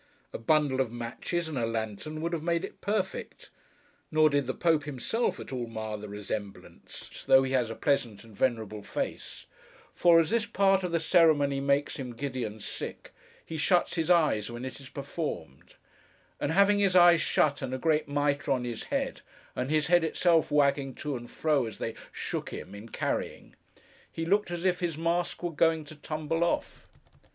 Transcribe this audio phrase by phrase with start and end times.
[0.33, 3.51] A bundle of matches and a lantern, would have made it perfect.
[4.09, 8.23] Nor did the Pope, himself, at all mar the resemblance, though he has a pleasant
[8.23, 9.45] and venerable face;
[9.93, 13.13] for, as this part of the ceremony makes him giddy and sick,
[13.45, 15.75] he shuts his eyes when it is performed:
[16.39, 19.21] and having his eyes shut and a great mitre on his head,
[19.55, 23.55] and his head itself wagging to and fro as they shook him in carrying,
[24.11, 26.87] he looked as if his mask were going to tumble off.